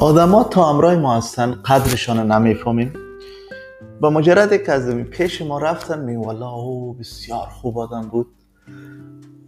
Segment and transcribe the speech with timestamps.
[0.00, 2.92] آدما تا امرای ما هستن قدرشان نمی‌فهمیم.
[4.00, 8.26] با مجرد که از پیش ما رفتن می والا او بسیار خوب آدم بود.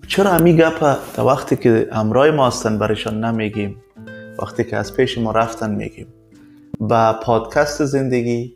[0.08, 3.76] چرا همی گپ تا وقتی که امرای ما هستن برشان نمیگیم.
[4.38, 6.06] وقتی که از پیش ما رفتن میگیم.
[6.80, 8.54] با پادکست زندگی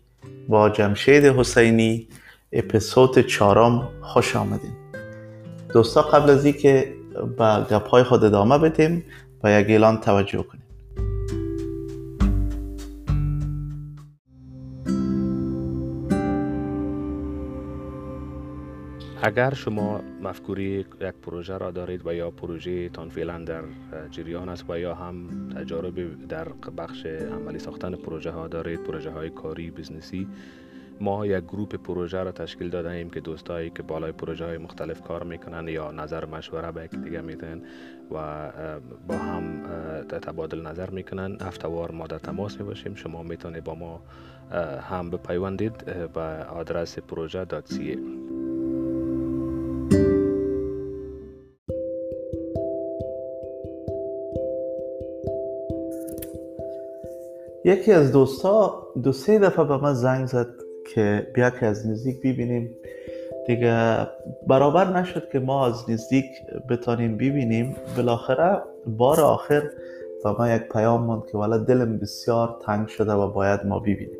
[0.48, 2.08] با جمشید حسینی
[2.52, 4.72] اپیزود چهارم خوش آمدین.
[5.72, 6.94] دوستا قبل از که
[7.38, 9.04] به گپ های خود ادامه بدیم
[9.42, 10.63] با یک اعلان توجه کنیم.
[19.26, 23.62] اگر شما مفکوری یک پروژه را دارید و یا پروژه تان فعلا در
[24.10, 29.30] جریان است و یا هم تجارب در بخش عملی ساختن پروژه ها دارید پروژه های
[29.30, 30.28] کاری بزنسی
[31.00, 35.00] ما یک گروپ پروژه را تشکیل داده ایم که دوستایی که بالای پروژه های مختلف
[35.02, 37.62] کار می‌کنن یا نظر مشوره به دیگه میدن
[38.10, 38.50] و
[39.08, 39.62] با هم
[40.08, 41.36] تبادل نظر می‌کنن.
[41.40, 44.02] افتوار ما در تماس می باشیم شما می‌تونید با ما
[44.90, 47.72] هم بپیوندید به آدرس پروژه دات
[57.64, 60.48] یکی از دوستا دو سه دفعه به من زنگ زد
[60.94, 62.76] که بیا که از نزدیک ببینیم.
[63.46, 64.06] دیگه
[64.46, 66.24] برابر نشد که ما از نزدیک
[66.70, 67.76] بتانیم ببینیم.
[67.96, 69.62] بالاخره بار آخر
[70.24, 74.18] و من یک پیام ماند که والا دلم بسیار تنگ شده و باید ما ببینیم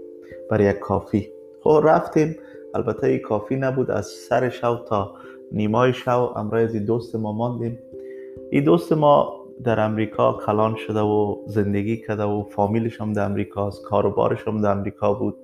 [0.51, 1.29] برای یک کافی.
[1.65, 2.37] خب رفتیم.
[2.75, 3.91] البته این کافی نبود.
[3.91, 5.15] از سر شو تا
[5.53, 7.79] نیمای شو امروز دوست ما ماندیم
[8.51, 13.67] این دوست ما در امریکا کلان شده و زندگی کرده و فامیلش هم در امریکا
[13.69, 15.37] است کاروبارش هم در امریکا بود.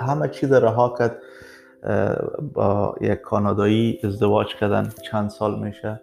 [0.00, 1.16] همه چیز رها کرد
[2.54, 4.92] با یک کانادایی ازدواج کردن.
[5.10, 6.00] چند سال میشه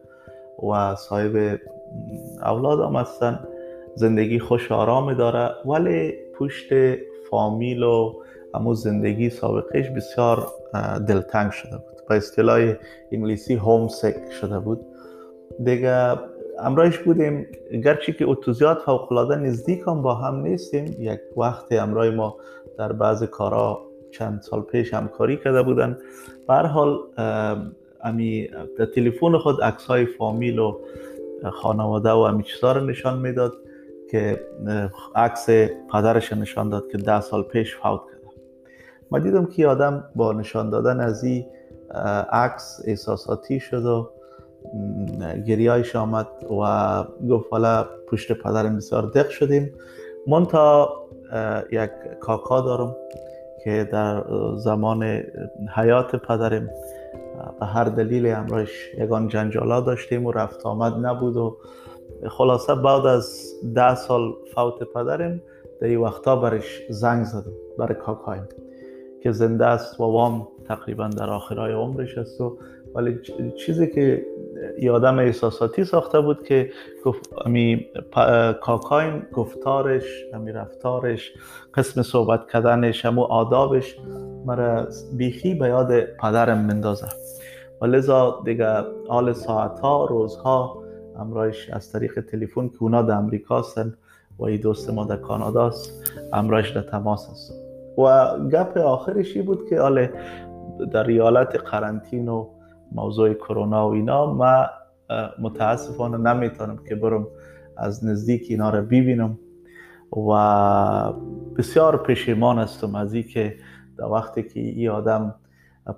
[0.71, 1.59] و صاحب
[2.41, 3.47] اولاد هم هستن.
[3.95, 6.70] زندگی خوش آرام داره ولی پشت
[7.30, 8.14] فامیل و
[8.55, 10.47] همو زندگی سابقش بسیار
[11.08, 12.08] دلتنگ شده بود.
[12.09, 12.73] به اصطلاح
[13.11, 14.86] انگلیسی هومسک شده بود.
[15.64, 16.15] دیگه
[16.60, 17.48] امرایش بودیم
[17.83, 22.38] گرچه که اتوزیات فوقلاده نزدیک هم با هم نیستیم یک وقت امرای ما
[22.77, 25.98] در بعض کارا چند سال پیش همکاری کرده بودن.
[26.48, 26.99] به حال
[28.04, 30.80] امی در تلفن خود عکس های فامیل و
[31.52, 33.54] خانواده و امی چیزا رو نشان می‌داد
[34.11, 34.42] که
[35.15, 35.49] عکس
[35.94, 38.15] پدرش نشان داد که ده سال پیش فوت کرده.
[39.11, 41.45] ما دیدم که آدم با نشان دادن از این
[42.32, 44.10] عکس احساساتی شد و
[45.48, 49.73] گریایش آمد و گفت حالا پشت پدرم بسیار دق شدیم.
[50.27, 50.89] من تا
[51.71, 51.89] یک
[52.20, 52.95] کاکا دارم
[53.64, 54.23] که در
[54.55, 55.23] زمان
[55.76, 56.70] حیات پدرم
[57.59, 61.58] به هر دلیل امرایش یگان جنجالا داشتیم و رفت آمد نبود و
[62.30, 65.42] خلاصه بعد از ده سال فوت پدرم
[65.82, 68.47] در این وقتا برش زنگ زدم برای کاکایم
[69.23, 72.58] که زنده است و وام تقریبا در آخرای عمرش است و
[72.95, 73.20] ولی
[73.58, 74.26] چیزی که
[74.80, 76.70] یادم احساساتی ساخته بود که
[77.06, 77.86] گفت امی
[78.61, 81.33] کاکاین گفتارش امی رفتارش
[81.73, 83.98] قسم صحبت کردنش همو آدابش
[84.45, 87.08] مرا بیخی به یاد پدرم مندازه
[87.82, 88.67] و لذا دیگه
[89.08, 90.83] آل ساعتها روزها
[91.20, 93.94] امرایش از طریق تلفن که اونا در امریکا هستن
[94.39, 97.54] و ای دوست ما در کانادا است امرایش در تماس است
[97.98, 100.08] و گپ آخرشی بود که آل
[100.92, 102.55] در ریالت قرنطین و
[102.95, 104.66] موضوع کرونا و اینا ما
[105.39, 107.28] متاسفانه نمی‌تونم که برم
[107.78, 109.39] از نزدیک اینا رو ببینم
[110.11, 111.14] و
[111.58, 113.56] بسیار پشیمان هستم از که
[113.98, 115.36] در وقتی که این آدم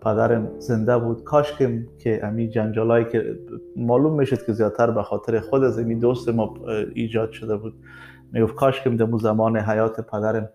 [0.02, 1.54] پدرم زنده بود کاش
[2.00, 3.40] که امی جنجالایی که
[3.76, 6.54] معلوم می‌شد که زیادتر به خاطر خود از امی دوست ما
[6.96, 7.74] ایجاد شده بود.
[8.32, 10.50] می‌گفت کاش که در زمان حیات پدرم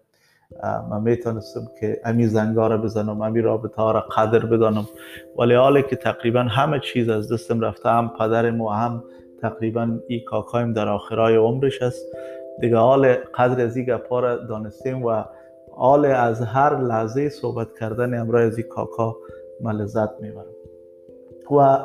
[0.91, 4.87] من می‌تونستم که امی زنگا رو بزنم امی رابطه ها را قدر بدانم.
[5.39, 9.05] ولی حالی که تقریبا همه چیز از دستم رفته هم پدرم و هم
[9.43, 12.06] تقریبا ای کاکایم در آخرای عمرش است.
[12.61, 15.25] دیگه حال قدر از این گپا را دانستیم و
[15.73, 19.17] حال از هر لحظه صحبت کردن امرای از این کاکا
[19.61, 20.44] من لذت می‌برم.
[21.50, 21.79] و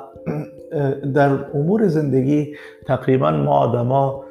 [1.15, 2.55] در امور زندگی
[2.87, 4.25] تقریبا ما آدما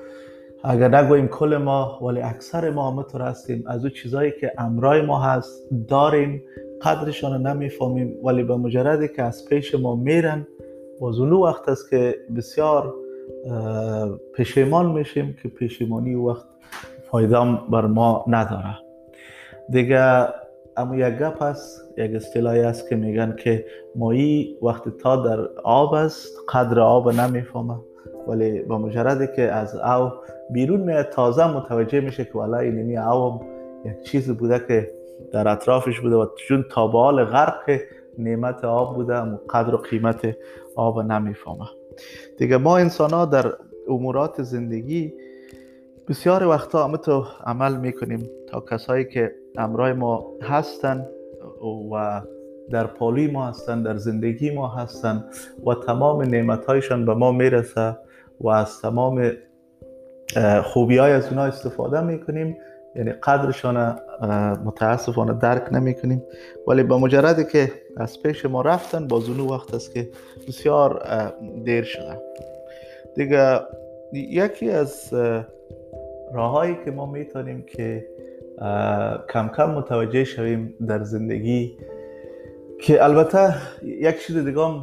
[0.68, 3.64] اگر نگوییم کل ما ولی اکثر ما همطور هستیم.
[3.66, 6.42] از او چیزهایی که امرای ما هست داریم
[6.82, 10.46] قدرشان رو نمی‌فهمیم ولی به مجردی که از پیش ما میرن
[11.00, 12.94] باز اونو وقت است که بسیار
[14.34, 16.44] پشیمان میشیم که پشیمانی وقت
[17.10, 17.38] فایده
[17.70, 18.78] بر ما نداره.
[19.70, 20.28] دیگه
[20.76, 23.64] اما یک گپ هست یک اصطلاحی است که میگن که
[23.96, 27.74] مایی وقتی تا در آب است قدر آب نمی‌فهمه.
[28.28, 30.11] ولی با مجردی که از او
[30.50, 33.40] بیرون میاد تازه متوجه میشه که والا اینمی او
[33.84, 34.90] یک چیزی بوده که
[35.32, 37.81] در اطرافش بوده و چون تابال غرق
[38.19, 40.37] نعمت آب بوده و قدر و قیمت
[40.76, 41.67] آب نمی‌فهمه.
[42.38, 43.52] دیگه ما انسان ها در
[43.88, 45.14] امورات زندگی
[46.08, 46.99] بسیار وقتا همه
[47.44, 51.06] عمل می‌کنیم تا کسایی که امرای ما هستن
[51.93, 52.22] و
[52.70, 55.25] در پالی ما هستن در زندگی ما هستن
[55.67, 57.96] و تمام نعمت هایشان به ما می‌رسه.
[58.40, 59.32] و از تمام
[60.64, 62.56] خوبی های از اونا استفاده می‌کنیم.
[62.96, 63.76] یعنی قدرشان
[64.64, 66.22] متاسفانه درک نمی کنیم
[66.68, 70.08] ولی با مجردی که از پیش ما رفتن باز اونو وقت است که
[70.48, 71.02] بسیار
[71.64, 72.20] دیر شده.
[73.16, 73.60] دیگه
[74.12, 75.14] یکی از
[76.32, 78.06] راههایی که ما می‌تونیم که
[79.32, 81.78] کم کم متوجه شویم در زندگی
[82.80, 84.82] که البته یک چیز دیگه هم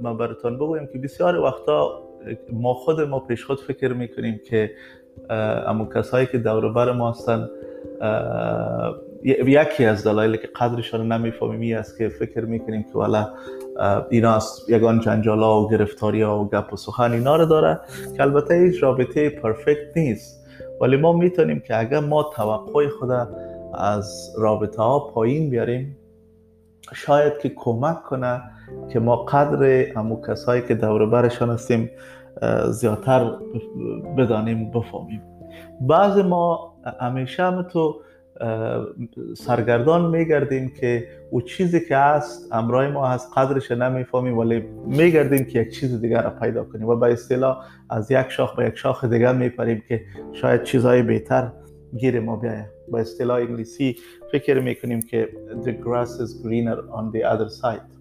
[0.00, 2.02] من براتون بگویم که بسیار وقتا
[2.52, 4.70] ما خود ما پیش خود فکر می‌کنیم که
[5.66, 7.48] اما کسایی که دور بر ما هستن
[9.24, 13.28] یکی از دلایلی که قدرشان نمی‌فهمیم است که فکر می‌کنیم که والا
[14.10, 17.80] اینا از یگان جنجالا و گرفتاری ها و گپ و سخن اینا رو داره
[18.16, 20.46] که البته هیچ رابطه پرفکت نیست.
[20.80, 23.10] ولی ما می‌تونیم که اگر ما توقع خود
[23.74, 25.96] از رابطه ها پایین بیاریم
[26.94, 28.42] شاید که کمک کنه
[28.88, 31.90] که ما قدر امو کسایی که دور برشان هستیم
[32.70, 33.30] زیادتر
[34.18, 35.22] بدانیم بفهمیم.
[35.80, 38.00] بعض ما همیشه هم تو
[39.36, 45.60] سرگردان میگردیم که او چیزی که هست امرای ما هست قدرش نمی‌فهمیم ولی میگردیم که
[45.60, 49.04] یک چیز دیگر را پیدا کنیم و به اصطلاح از یک شاخ به یک شاخ
[49.04, 50.00] دیگر میپریم که
[50.32, 51.52] شاید چیزهای بهتر
[51.96, 52.81] گیر ما بیاید.
[52.92, 53.96] با اصطلاح انگلیسی
[54.32, 55.28] فکر می‌کنیم که
[55.64, 57.92] the grass is greener on the other side.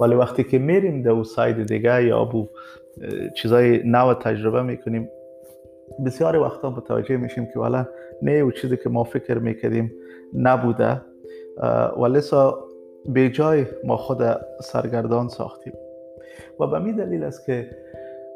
[0.00, 2.48] ولی وقتی که میریم در ساید دیگه یا بو
[3.36, 5.08] چیزای نو تجربه می‌کنیم
[6.06, 7.86] بسیار وقتا متوجه میشیم که والا
[8.22, 9.92] نه او چیزی که ما فکر می‌کردیم
[10.34, 11.02] نبوده.
[11.96, 12.20] ولی
[13.06, 14.18] به جای ما خود
[14.62, 15.72] سرگردان ساختیم.
[16.60, 17.70] و به می دلیل است که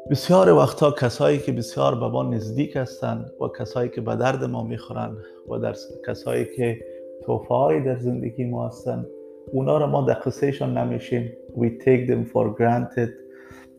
[0.09, 4.63] بسیار وقتا کسایی که بسیار به ما نزدیک هستند و کسایی که به درد ما
[4.63, 5.17] می‌خورن
[5.49, 5.75] و در
[6.07, 6.79] کسایی که
[7.25, 9.07] توفه در زندگی ما هستند
[9.51, 13.09] اونا رو ما در قصهشان نمیشیم we take them for granted.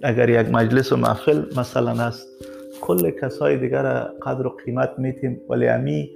[0.02, 2.28] اگر یک مجلس و محفل مثلا هست
[2.80, 3.82] کل کسای دیگر
[4.22, 6.10] قدر و قیمت میتیم ولی امی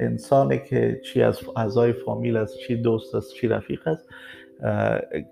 [0.00, 4.08] انسانی که چی از اعضای فامیل است چی دوست است چی رفیق است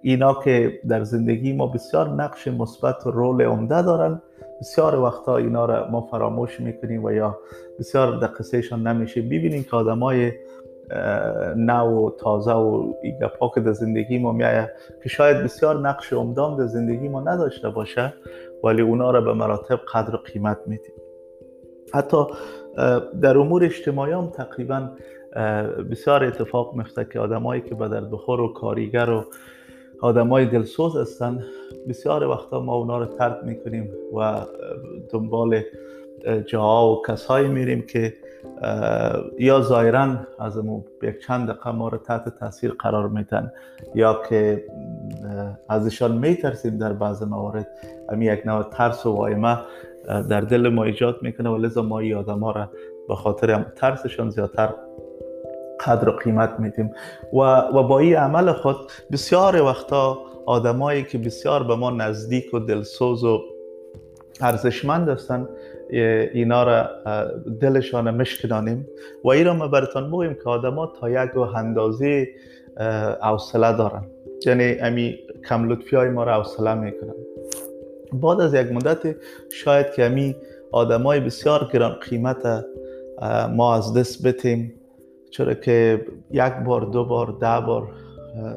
[0.02, 4.22] اینا که در زندگی ما بسیار نقش مثبت و رول عمده دارن.
[4.60, 7.38] بسیار وقتا اینا را ما فراموش می‌کنیم و یا
[7.78, 9.22] بسیار در قصهشان نمیشه.
[9.22, 10.32] ببینیم که آدمای
[11.56, 14.70] نو و تازه و ایگپا که در زندگی ما میایه
[15.02, 18.14] که شاید بسیار نقش عمدان در زندگی ما نداشته باشه
[18.64, 20.94] ولی اونا را به مراتب قدر و قیمت میدیم.
[21.94, 22.16] حتی
[23.22, 24.88] در امور اجتماعی هم تقریبا
[25.90, 29.25] بسیار اتفاق میفته که آدمایی که به بخور و کاریگر و
[30.00, 31.44] آدمای دلسوز هستن
[31.88, 34.46] بسیار وقتا ما اونا رو ترک می‌کنیم و
[35.11, 35.61] دنبال
[36.46, 38.14] جاها و کسایی میریم که
[39.38, 40.61] یا ظاهرا از
[41.02, 43.52] یک چند دقیقه ما رو تحت تاثیر قرار میتن
[43.94, 44.64] یا که
[45.69, 47.69] ازشان میترسیم در بعض موارد.
[48.09, 49.59] امی یک نوع ترس و وایمه
[50.28, 52.71] در دل ما ایجاد می‌کنه و لذا ما این آدم ها را
[53.09, 54.75] به خاطر ترسشان زیادتر
[55.86, 56.90] قدر و قیمت میدیم.
[57.32, 58.76] و, و با این عمل خود
[59.12, 63.40] بسیار وقتا آدمایی که بسیار به ما نزدیک و دلسوز و
[64.40, 65.48] ارزشمند هستند
[66.32, 66.90] اینا را
[67.60, 68.86] دلشان مشکنانیم.
[69.24, 72.28] و این را ما براتان بگویم که آدما تا یک اندازه
[73.20, 74.04] حوصله دارن.
[74.46, 77.14] یعنی امی کم لطفی های ما را حوصله می‌کنن.
[78.12, 79.16] بعد از یک مدت
[79.50, 80.36] شاید که امی
[80.72, 82.64] آدمای بسیار گران قیمت
[83.50, 84.74] ما از دست بتیم.
[85.32, 87.88] چرا که یک بار دو بار ده بار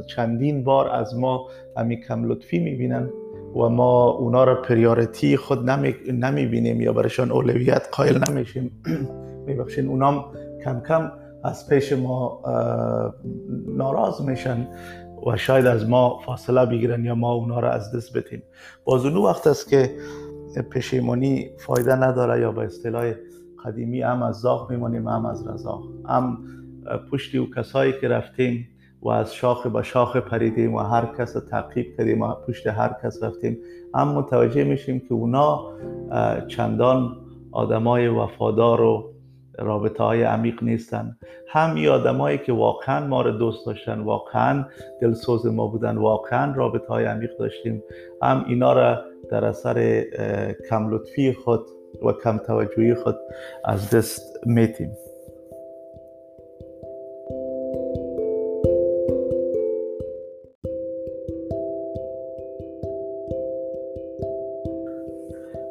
[0.08, 3.10] چندین بار از ما امی کم لطفی می‌بینن
[3.56, 8.72] و ما اونا را پریارتی خود نمی, بینیم یا برشان اولویت قائل نمیشیم.
[9.48, 10.26] میبخشین اونام
[10.64, 11.12] کم کم
[11.44, 12.42] از پیش ما
[13.68, 14.68] ناراض میشن
[15.28, 18.44] و شاید از ما فاصله بگیرن یا ما اونا را از دست بتیم
[18.86, 19.96] باز اونو وقت است که
[20.72, 23.14] پشیمانی فایده نداره یا به اصطلاح
[23.66, 26.38] قدیمی هم از زاغ میمانیم هم از رزاق هم
[27.12, 28.68] پشتی و کسایی که رفتیم
[29.02, 32.96] و از شاخ به شاخ پریدیم و هر کس رو تعقیب کردیم و پشت هر
[33.04, 33.58] کس رفتیم.
[33.96, 35.72] هم متوجه میشیم که اونا
[36.48, 37.18] چندان
[37.52, 39.14] آدمای وفادار و
[39.60, 41.18] رابطه های عمیق نیستن.
[41.48, 44.66] هم ای آدمایی که واقعا ما رو دوست داشتن واقعا
[45.02, 47.84] دلسوز ما بودن واقعا رابطه های عمیق داشتیم.
[48.22, 49.02] هم اینا را
[49.32, 50.04] در اثر
[50.70, 51.66] کم لطفی خود
[52.04, 53.16] و کم توجهی خود
[53.66, 54.92] از دست میتیم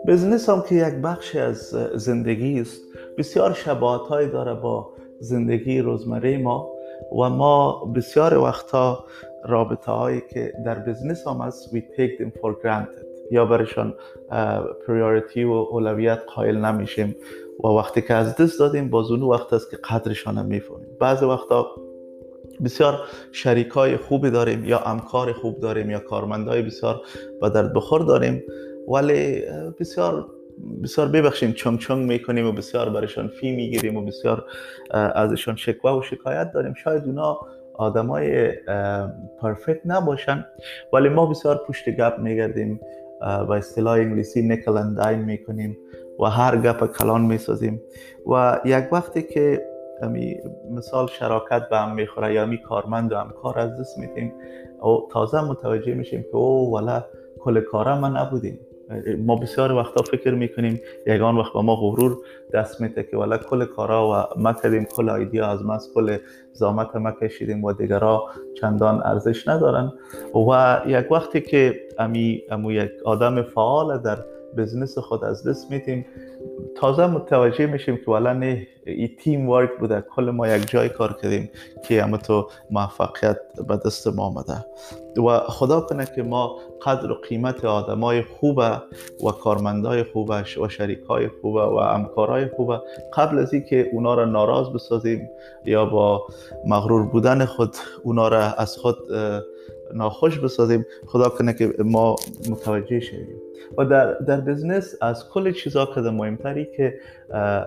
[0.06, 1.58] بزنس هم که یک بخشی از
[1.94, 2.82] زندگی است.
[3.18, 6.70] بسیار شباهت داره با زندگی روزمره ما
[7.12, 9.04] و ما بسیار وقتا
[9.44, 13.04] رابطه هایی که در بزنس هم هست we take them for granted.
[13.30, 13.94] یا برشان
[14.86, 17.16] پریوریتی و اولویت قائل نمیشیم
[17.64, 20.86] و وقتی که از دست دادیم باز اون وقت است که قدرشان هم می‌فهمیم.
[21.00, 21.66] بعض وقتا
[22.64, 23.00] بسیار
[23.32, 27.00] شریک های خوبی داریم یا امکار خوب داریم یا کارمندای بسیار
[27.40, 28.42] به درد بخور داریم.
[28.88, 29.42] ولی
[29.80, 30.26] بسیار
[30.82, 34.44] بسیار ببخشیم چنگ چنگ می‌کنیم و بسیار برشان فی می‌گیریم و بسیار
[34.90, 36.74] ازشان شکوه و شکایت داریم.
[36.74, 37.40] شاید اونا
[37.74, 38.52] آدمای
[39.40, 40.46] پرفکت نباشن
[40.92, 42.80] ولی ما بسیار پشت گپ میگردیم
[43.20, 45.78] و اصطلاح انگلیسی نکل انداین می‌کنیم
[46.20, 47.82] و هر گپ کلان می‌سازیم.
[48.32, 49.66] و یک وقتی که
[50.02, 50.36] امی
[50.70, 54.32] مثال شراکت به هم می‌خوره یا می کارمند و همکار از دست میدیم
[54.82, 57.04] و تازه متوجه میشیم که او ولا
[57.38, 58.58] کل کاره ما نبودیم.
[59.18, 62.18] ما بسیار وقتا فکر می‌کنیم یگان وقت به ما غرور
[62.54, 66.16] دست میده که ولی کل کارا و ما کردیم کل ایدیا از ما کل
[66.52, 69.92] زامت ما کشیدیم و دیگرها چندان ارزش ندارن.
[70.34, 74.18] و یک وقتی که امی, امو یک آدم فعال در
[74.56, 76.06] بزنس خود از دست میدیم.
[76.76, 81.12] تازه متوجه میشیم که والا نه ای تیم ورک بوده کل ما یک جای کار
[81.22, 81.50] کردیم
[81.88, 84.64] که همه تو موفقیت به دست ما آمده.
[85.16, 88.82] و خدا کنه که ما قدر و قیمت آدمای خوبه
[89.24, 92.80] و کارمندای خوبه و شریکای خوبه و همکارای خوبه.
[93.16, 95.30] قبل از اینکه اونا را ناراض بسازیم
[95.64, 96.26] یا با
[96.66, 98.96] مغرور بودن خود اونا را از خود
[99.94, 100.86] ناخوش بسازیم.
[101.06, 102.16] خدا کنه که ما
[102.50, 103.36] متوجه شویم.
[103.78, 106.94] و در, در business از کل چیزا که مهمتری که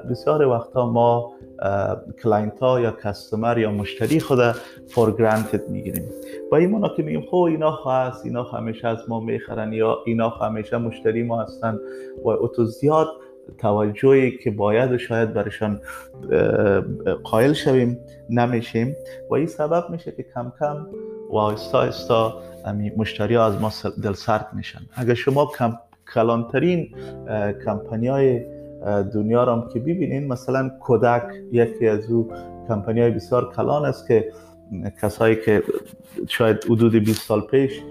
[0.10, 1.34] بسیار وقتا ما
[2.24, 4.39] client ها یا customer یا مشتری خود
[4.88, 6.10] فور گرانتد می‌گیریم.
[6.51, 10.30] و این مانا که میگیم خب اینا هست اینا همیشه از ما می‌خرن یا اینا
[10.30, 11.80] همیشه مشتری ما هستن.
[12.24, 13.08] و اتو زیاد
[13.58, 15.82] توجهی که باید شاید برشان
[17.24, 18.00] قائل شویم
[18.30, 18.96] نمیشیم.
[19.30, 20.88] و این سبب میشه که کم کم
[21.30, 22.42] و آیستا آیستا
[22.98, 23.72] مشتری ها از ما
[24.04, 24.80] دل سرد میشن.
[24.96, 25.78] اگر شما کم
[26.14, 26.96] کلانترین
[27.66, 28.46] کمپانی های
[29.14, 32.32] دنیا را هم که ببینین مثلا کودک یکی از او
[32.68, 34.32] کمپانی های بسیار کلان است که
[35.02, 35.64] کسایی که
[36.28, 37.82] شاید حدود 20 سال پیش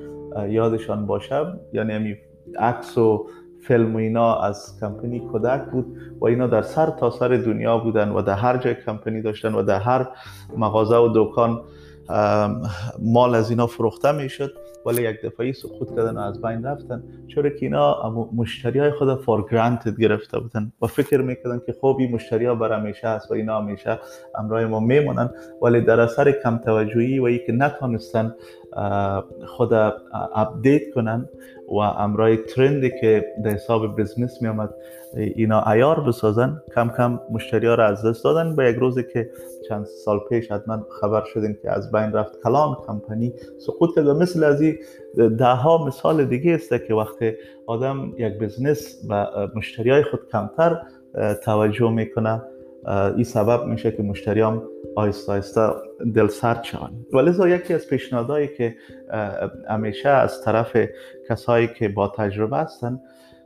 [0.48, 2.16] یادشان باشه یعنی همی
[2.58, 3.26] عکس و
[3.60, 8.08] فیلم و اینا از کمپانی کودک بود و اینا در سر تا سر دنیا بودن
[8.08, 10.08] و در هر جای کمپانی داشتن و در هر
[10.56, 11.60] مغازه و دکان
[12.98, 14.52] مال از اینا فروخته می‌شد
[14.86, 17.02] ولی یک دفعه سقوط کردن و از بین رفتن
[17.34, 22.14] چرا که اینا مشتری های خود فور گرانتد گرفته بودن و فکر می‌کردن که این
[22.14, 24.00] مشتری ها بر همیشه هست و اینا همیشه
[24.38, 25.30] امرای ما میمونن
[25.62, 28.34] ولی در اثر کم توجهی و ای که نتانستن
[29.46, 29.72] خود
[30.34, 31.28] update کنن
[31.68, 34.74] و امرای trend ی که در حساب business می آمد
[35.14, 36.62] اینا عیار بسازن.
[36.74, 38.56] کم کم مشتری ها را از دست دادن.
[38.56, 39.30] به یک روزی که
[39.68, 44.14] چند سال پیش حتما خبر شدیم که از بین رفت کلان کمپانی سقوط کرد و
[44.14, 44.78] مثل از این
[45.38, 47.32] ده ها مثال دیگه است که وقتی
[47.66, 50.82] آدم یک business و مشتری های خود کمتر
[51.44, 52.42] توجه می‌کنه.
[52.88, 54.62] این سبب میشه که مشتریام
[54.96, 55.82] آیستا آیستا
[56.14, 56.64] دل سرد
[57.12, 58.74] ولی یکی از پیشنهادهایی که
[59.68, 60.76] همیشه از طرف
[61.28, 63.00] کسایی که با تجربه هستن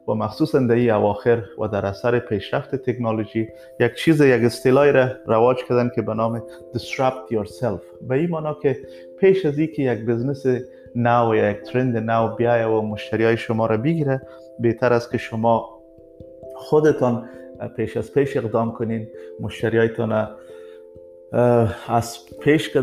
[0.08, 3.48] و مخصوصا در این اواخر و در اثر پیشرفت تکنولوژی
[3.80, 6.42] یک چیز یک اصطلاحی را رواج کردن که به نام
[6.74, 7.80] disrupt yourself.
[8.08, 8.76] به این معنا که
[9.20, 10.46] پیش از اینکه یک بزنس
[10.96, 14.22] نو یا یک ترند نو بیایه و مشتری های شما را بگیره
[14.58, 15.80] بهتر است که شما
[16.54, 17.28] خودتان
[17.68, 19.08] پیش از پیش اقدام کنین
[19.40, 20.28] مشتریایتان
[21.88, 22.80] از پیش که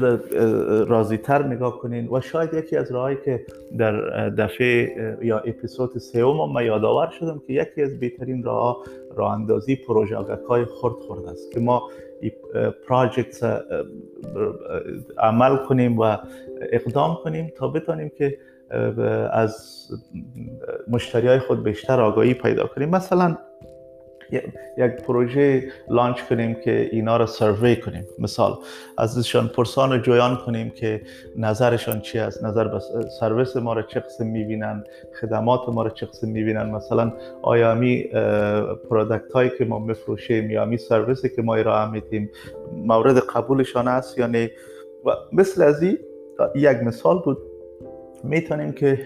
[0.87, 3.45] راضی تر نگاه کنین و شاید یکی از راهایی که
[3.77, 8.83] در دفعه یا اپیزود سوم ما یادآور شدم که یکی از بهترین راه
[9.15, 10.17] راه اندازی پروژه
[10.49, 11.89] های خرد خورد است که ما
[12.87, 13.63] پراجکت
[15.17, 16.17] عمل کنیم و
[16.71, 18.37] اقدام کنیم تا بتانیم که
[19.31, 19.87] از
[20.87, 22.89] مشتری های خود بیشتر آگاهی پیدا کنیم.
[22.89, 23.37] مثلا
[24.77, 28.07] یک پروژه لانچ کنیم که اینا رو سروی کنیم.
[28.19, 28.57] مثال
[28.97, 31.01] ازشان پرسان جویان کنیم که
[31.35, 32.79] نظرشان چی است؟ نظر به
[33.19, 34.83] سرویس ما رو چه قسم می‌بینن؟
[35.21, 38.09] خدمات ما رو چه قسم می‌بینن؟ مثلا آیا می
[39.33, 42.29] هایی که ما میفروشیم یا می سرویسی که ما ارائه میدیم
[42.73, 44.51] مورد قبولشان است یا نه؟
[45.05, 45.97] و مثل از این
[46.55, 47.37] یک مثال بود.
[48.23, 48.99] می‌تونیم که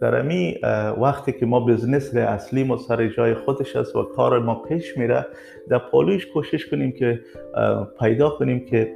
[0.00, 0.54] در امی
[1.00, 5.26] وقتی که ما بزنس اصلی ما سر جای خودش است و کار ما پیش میره
[5.68, 7.20] در پالوش کوشش کنیم که
[8.00, 8.94] پیدا کنیم که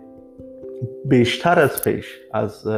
[1.04, 2.68] بیشتر از پیش از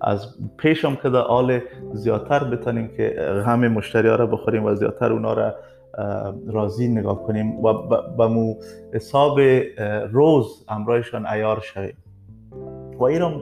[0.00, 1.60] از پیش هم که در حال
[1.92, 3.16] زیادتر بتانیم که
[3.46, 5.54] همه مشتری ها را بخوریم و زیادتر اونا را
[6.46, 7.72] راضی نگاه کنیم و
[8.16, 8.54] به مو
[8.94, 9.40] حساب
[10.12, 11.96] روز امرایشان عیار شویم.
[12.98, 13.40] و ایرم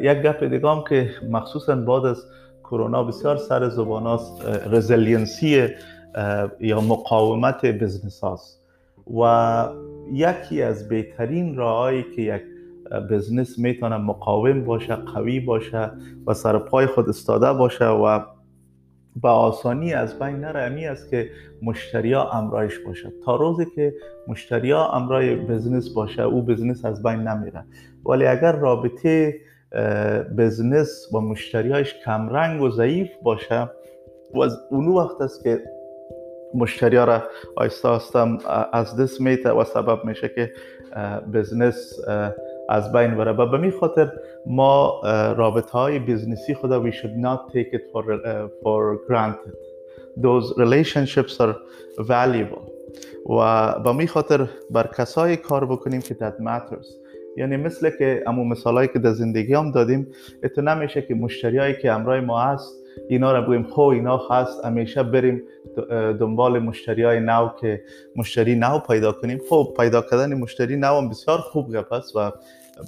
[0.00, 2.24] یک گپ دیگه که مخصوصا بعد از
[2.64, 5.68] کرونا بسیار سر زبان است resiliency
[6.60, 8.60] یا مقاومت business هاست.
[9.20, 9.68] و
[10.12, 12.42] یکی از بهترین راهایی که یک
[13.10, 15.90] business می‌تونه مقاوم باشه قوی باشه
[16.26, 18.20] و سر پای خود استاده باشه و
[19.22, 20.62] به آسانی از بین نره.
[20.62, 21.30] امی است که
[21.62, 23.94] مشتریا امرایش باشه تا روزی که
[24.28, 27.64] مشتریا امرای بزنس باشه او بزنس از بین نمیره.
[28.06, 29.34] ولی اگر رابطه
[30.38, 33.70] بزنس و مشتریاش کمرنگ و ضعیف باشه
[34.34, 34.38] و
[34.70, 35.62] اون وقت است که
[36.54, 37.22] مشتریا را
[37.56, 38.38] آیسته آسته
[38.72, 40.52] از دست میته و سبب میشه که
[41.34, 41.94] بزنس
[42.68, 43.32] از بین بره.
[43.32, 44.12] و به می خاطر
[44.46, 45.00] ما
[45.36, 49.54] رابطه های بزنسی خدا we should not take it for, uh, for granted.
[50.22, 51.54] Those relationships are
[51.98, 52.64] valuable.
[53.30, 56.86] و به می خاطر بر کسایی کار بکنیم که that matters.
[57.36, 60.06] یعنی مثل که امو مثالایی که در زندگی هم دادیم
[60.42, 62.74] اتو نمیشه که مشتریایی که امرای ما هست
[63.08, 65.42] اینا رو بگویم خو اینا هست همیشه بریم
[66.20, 67.80] دنبال مشتری های نو که
[68.16, 69.40] مشتری نو پیدا کنیم.
[69.48, 72.32] خب پیدا کردن مشتری نو هم بسیار خوب گپ و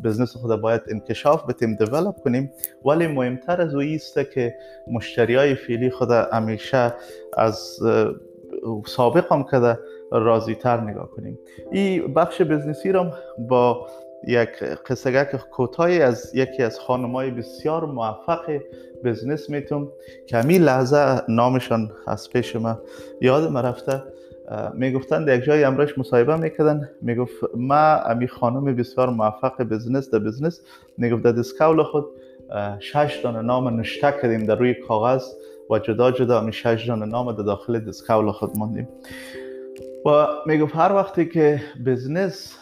[0.05, 2.53] بزنس خود باید انکشاف بتیم دیولپ کنیم.
[2.85, 4.55] ولی مهمتر از او است که
[4.93, 6.95] مشتری های فعلی خود همیشه
[7.37, 7.79] از
[8.87, 9.79] سابق هم کده
[10.13, 11.39] راضی تر نگاه کنیم.
[11.71, 13.07] این بخش بزنسی رو
[13.39, 13.87] با
[14.27, 18.61] یک قصه کوتاهی از یکی از خانمای بسیار موفق
[19.05, 19.89] بزنس می‌تونم.
[20.27, 22.79] که همین لحظه نامشان از پیش ما
[23.21, 24.03] یاد ما رفته.
[24.75, 26.89] می‌گفتن در یک جای امرش مصاحبه می‌کردن.
[27.03, 30.61] می‌گفت ما امی خانم بسیار موفق بزنس در بزنس.
[30.99, 32.05] می‌گفت در دسکاول خود
[32.79, 35.25] شش دانه نام نشته کردیم در روی کاغذ
[35.71, 38.89] و جدا جدا امی شش دانه نام در داخل دسکاول خود ماندیم
[40.07, 42.57] و می‌گفت هر وقتی که بزنس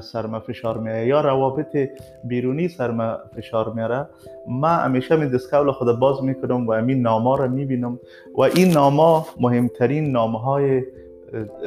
[0.00, 1.76] سرما فشار میاره یا روابط
[2.24, 4.06] بیرونی سرما فشار میاره
[4.48, 8.00] ما همیشه می دسکول خود باز می‌کنم و همین ناما رو می‌بینم.
[8.38, 10.82] و این ناما مهمترین نامهای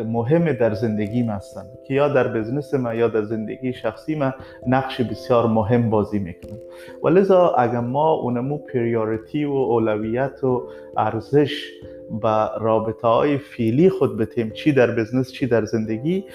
[0.06, 4.34] مهم در زندگی هستن که یا در بزنس ما یا در زندگی شخصی ما
[4.68, 6.58] نقش بسیار مهم بازی می‌کنن
[7.04, 10.64] و اگر ما اونمو پریوریتی و اولویت و
[10.98, 11.72] ارزش
[12.24, 16.26] و رابطه های فیلی خود بتیم چی در بزنس چی در زندگی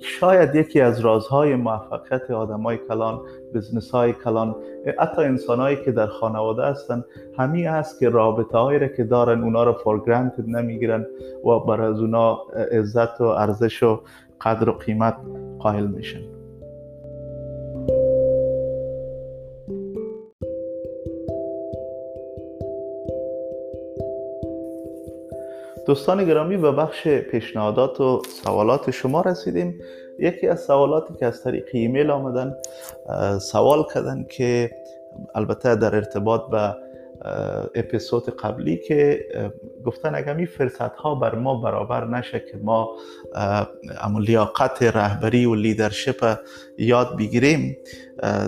[0.00, 3.20] شاید یکی از رازهای موفقیت آدم های کلان
[3.54, 4.56] بزنس های کلان
[4.98, 7.04] حتی انسان هایی که در خانواده هستن
[7.38, 11.06] همین است که رابطه هایی را که دارن اونا رو فور گرانتد نمی‌گیرن
[11.44, 12.34] و بر از اونا
[12.72, 14.00] عزت و ارزش و
[14.40, 15.16] قدر و قیمت
[15.58, 16.41] قائل میشن.
[25.92, 29.80] دوستان گرامی به بخش پیشنهادات و سوالات شما رسیدیم.
[30.18, 32.54] یکی از سوالاتی که از طریق ایمیل آمدن
[33.40, 34.70] سوال کردن که
[35.34, 36.76] البته در ارتباط به
[37.74, 39.26] اپیزود قبلی که
[39.84, 42.96] گفتن اگر می فرصت ها بر ما برابر نشه که ما
[44.00, 46.38] اما لیاقت رهبری و لیدرشپ
[46.78, 47.76] یاد بگیریم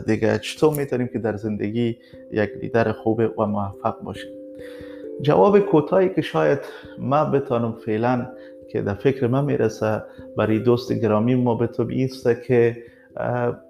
[0.07, 1.98] دیگه چطور می‌تونیم که در زندگی
[2.33, 4.30] یک لیدر خوب و موفق باشیم؟
[5.22, 6.59] جواب کوتاهی که شاید
[6.98, 8.27] ما بتانم فعلا
[8.68, 10.03] که در فکر من می‌رسه
[10.37, 12.77] برای دوست گرامی ما به تو بیسته که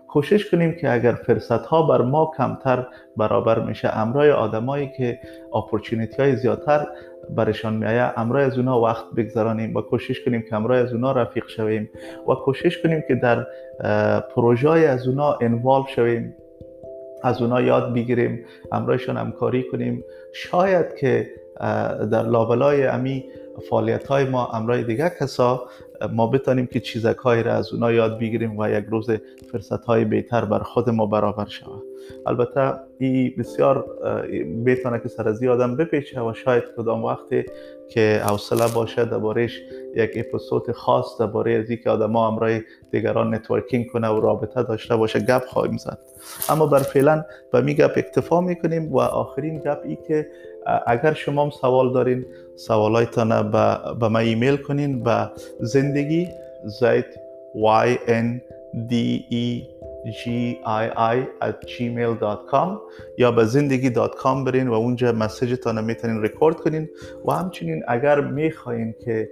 [0.09, 5.19] کوشش کنیم که اگر فرصت ها بر ما کمتر برابر میشه امرای آدمایی که
[5.55, 6.87] اپورتونیتی های زیادتر
[7.31, 11.49] برشان میایه امرای از اونا وقت بگذرانیم و کوشش کنیم که امرای از اونا رفیق
[11.49, 11.91] شویم
[12.29, 13.47] و کوشش کنیم که در
[14.21, 16.35] پروژه از اونا انوالو شویم.
[17.25, 20.05] از اونا یاد بگیریم امرایشان همکاری کنیم.
[20.33, 21.31] شاید که
[22.13, 23.25] در لابلای امی
[23.71, 25.69] فعالیت های ما امرای دیگه کسا
[26.13, 29.11] ما بتانیم که چیزک های را از اونا یاد بگیریم و یک روز
[29.53, 31.83] فرصت های بهتر بر خود ما برابر شود.
[32.27, 33.87] البته این بسیار
[34.67, 37.45] بتانه که سر از آدم بپیچه و شاید کدام وقتی
[37.89, 39.61] که حوصله باشه دربارهش
[39.97, 45.21] یک اپیزود خاص درباره از اینکه آدما امرای دیگران networking کنه و رابطه داشته باشه
[45.21, 45.99] گپ خواهیم زد.
[46.49, 50.27] اما بر فعلا به می گپ اکتفا می‌کنیم و آخرین گپ ای که
[50.87, 53.51] اگر شما هم سوال دارین سوالایتان
[54.01, 55.03] به ما ایمیل کنین.
[55.03, 56.29] به زندگی
[56.65, 57.05] z
[57.87, 58.41] y n
[58.91, 58.93] d
[59.31, 59.47] e
[60.19, 60.23] g
[60.83, 60.85] i
[61.17, 62.69] i at gmail.com
[63.19, 66.89] یا به زندگی .com برین و اونجا message تان می‌تونین رکورد کنین.
[67.27, 69.31] و همچنین اگر می‌خواین که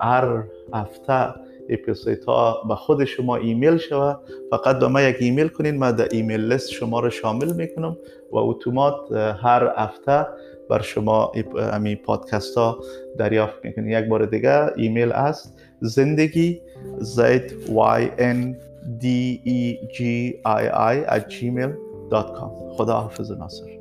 [0.00, 1.34] هر هفته
[1.68, 4.14] اپیزود ها به خود شما ایمیل شوه.
[4.50, 7.96] فقط به ما یک ایمیل کنین ما در email list شما رو شامل می‌کنم
[8.32, 10.26] و اتومات هر هفته
[10.70, 12.78] بر شما امی پادکست ها
[13.18, 16.60] دریافت می‌کنین یک بار دیگه ایمیل است زندگی
[16.98, 17.54] زید
[17.96, 18.54] y n
[19.02, 19.04] d
[19.46, 19.60] e
[19.94, 19.98] g
[20.44, 23.77] i i at gmail.com خدا حافظ ناصر.